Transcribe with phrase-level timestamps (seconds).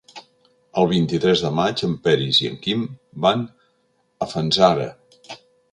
[0.83, 2.89] El vint-i-tres de maig en Peris i en Quim
[3.27, 3.45] van
[4.27, 4.91] a Fanzara.